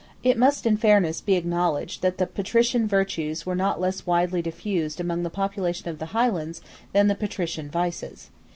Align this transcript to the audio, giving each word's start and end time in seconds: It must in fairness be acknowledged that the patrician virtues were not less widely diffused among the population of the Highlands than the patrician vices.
It 0.23 0.35
must 0.35 0.65
in 0.65 0.77
fairness 0.77 1.21
be 1.21 1.35
acknowledged 1.35 2.01
that 2.01 2.17
the 2.17 2.25
patrician 2.25 2.87
virtues 2.87 3.45
were 3.45 3.53
not 3.55 3.79
less 3.79 4.03
widely 4.07 4.41
diffused 4.41 4.99
among 4.99 5.21
the 5.21 5.29
population 5.29 5.89
of 5.89 5.99
the 5.99 6.07
Highlands 6.07 6.59
than 6.91 7.07
the 7.07 7.13
patrician 7.13 7.69
vices. 7.69 8.31